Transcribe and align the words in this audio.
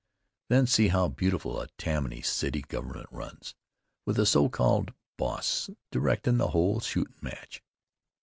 Then 0.49 0.65
see 0.65 0.87
how 0.87 1.09
beautiful 1.09 1.61
a 1.61 1.67
Tammany 1.77 2.23
city 2.23 2.63
government 2.63 3.05
runs, 3.11 3.53
with 4.03 4.17
a 4.17 4.25
so 4.25 4.49
called 4.49 4.95
boss 5.15 5.69
directin' 5.91 6.39
the 6.39 6.47
whole 6.47 6.79
shootin' 6.79 7.19
match! 7.21 7.61